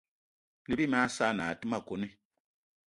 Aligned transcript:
Ne 0.67 0.73
bí 0.77 0.85
mag 0.91 1.09
saanì 1.15 1.41
aa 1.45 1.57
té 1.59 1.65
ma 1.71 1.77
kone. 1.87 2.07